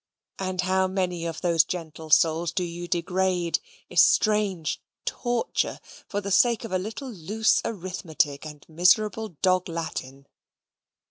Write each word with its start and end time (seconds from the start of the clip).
and 0.39 0.61
how 0.61 0.87
many 0.87 1.27
of 1.27 1.41
those 1.41 1.63
gentle 1.63 2.09
souls 2.09 2.51
do 2.51 2.63
you 2.63 2.87
degrade, 2.87 3.59
estrange, 3.91 4.81
torture, 5.05 5.79
for 6.07 6.19
the 6.19 6.31
sake 6.31 6.63
of 6.63 6.71
a 6.71 6.79
little 6.79 7.11
loose 7.11 7.61
arithmetic, 7.63 8.43
and 8.43 8.65
miserable 8.67 9.37
dog 9.43 9.69
latin? 9.69 10.25